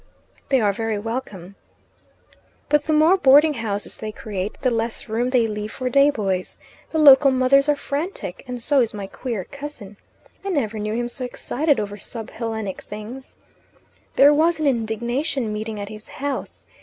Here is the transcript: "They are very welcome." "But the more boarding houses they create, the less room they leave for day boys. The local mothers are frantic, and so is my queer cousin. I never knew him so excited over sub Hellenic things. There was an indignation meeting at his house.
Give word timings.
"They 0.49 0.59
are 0.59 0.73
very 0.73 0.97
welcome." 0.97 1.53
"But 2.69 2.85
the 2.85 2.91
more 2.91 3.17
boarding 3.17 3.53
houses 3.53 3.97
they 3.99 4.11
create, 4.11 4.59
the 4.61 4.71
less 4.71 5.07
room 5.07 5.29
they 5.29 5.45
leave 5.45 5.71
for 5.71 5.91
day 5.91 6.09
boys. 6.09 6.57
The 6.89 6.97
local 6.97 7.29
mothers 7.29 7.69
are 7.69 7.75
frantic, 7.75 8.43
and 8.47 8.63
so 8.63 8.81
is 8.81 8.95
my 8.95 9.05
queer 9.05 9.43
cousin. 9.43 9.97
I 10.43 10.49
never 10.49 10.79
knew 10.79 10.95
him 10.95 11.07
so 11.07 11.23
excited 11.23 11.79
over 11.79 11.97
sub 11.97 12.31
Hellenic 12.31 12.81
things. 12.81 13.37
There 14.15 14.33
was 14.33 14.59
an 14.59 14.65
indignation 14.65 15.53
meeting 15.53 15.79
at 15.79 15.89
his 15.89 16.09
house. 16.09 16.65